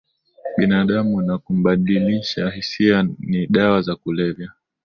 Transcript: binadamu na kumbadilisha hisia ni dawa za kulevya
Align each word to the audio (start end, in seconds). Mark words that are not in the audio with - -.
binadamu 0.57 1.21
na 1.21 1.37
kumbadilisha 1.37 2.49
hisia 2.49 3.07
ni 3.19 3.47
dawa 3.47 3.81
za 3.81 3.95
kulevya 3.95 4.51